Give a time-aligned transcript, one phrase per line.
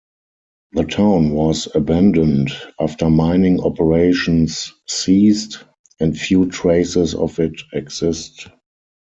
[0.71, 5.63] The town was abandoned after mining operations ceased,
[5.99, 8.47] and few traces of it exist.